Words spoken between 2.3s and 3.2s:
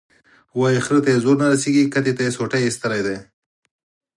سوټي ایستلي دي.